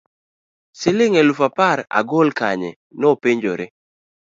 [0.79, 2.71] siling' aluf apar agol kanye?
[2.99, 3.65] nopenyore